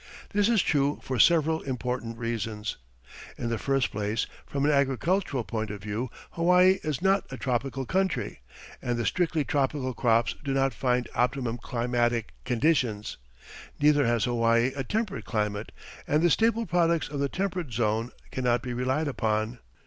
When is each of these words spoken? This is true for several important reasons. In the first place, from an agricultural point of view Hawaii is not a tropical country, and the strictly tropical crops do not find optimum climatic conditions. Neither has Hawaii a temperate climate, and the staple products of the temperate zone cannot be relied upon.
This 0.33 0.49
is 0.49 0.63
true 0.63 0.99
for 1.03 1.19
several 1.19 1.61
important 1.61 2.17
reasons. 2.17 2.77
In 3.37 3.49
the 3.49 3.59
first 3.59 3.91
place, 3.91 4.25
from 4.47 4.65
an 4.65 4.71
agricultural 4.71 5.43
point 5.43 5.69
of 5.69 5.83
view 5.83 6.09
Hawaii 6.31 6.79
is 6.83 7.03
not 7.03 7.31
a 7.31 7.37
tropical 7.37 7.85
country, 7.85 8.41
and 8.81 8.97
the 8.97 9.05
strictly 9.05 9.43
tropical 9.45 9.93
crops 9.93 10.33
do 10.43 10.55
not 10.55 10.73
find 10.73 11.07
optimum 11.13 11.59
climatic 11.59 12.31
conditions. 12.45 13.17
Neither 13.79 14.07
has 14.07 14.23
Hawaii 14.23 14.71
a 14.75 14.83
temperate 14.83 15.25
climate, 15.25 15.71
and 16.07 16.23
the 16.23 16.31
staple 16.31 16.65
products 16.65 17.07
of 17.07 17.19
the 17.19 17.29
temperate 17.29 17.71
zone 17.71 18.09
cannot 18.31 18.63
be 18.63 18.73
relied 18.73 19.07
upon. 19.07 19.59